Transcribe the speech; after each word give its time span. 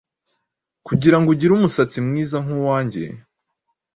kugirango 0.87 1.27
ugire 1.33 1.51
umusatsi 1.55 1.97
mwiza 2.07 2.37
nkuwanjye 2.45 3.03